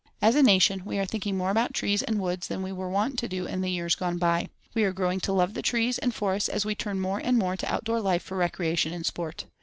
[0.19, 3.19] As a nation, we are thinking more about trees and woods than we were wont
[3.19, 4.47] to do in the years gone by.
[4.73, 7.55] We are growing to love the trees and forests as we turn more and more
[7.55, 9.45] to outdoor life for recreation and sport.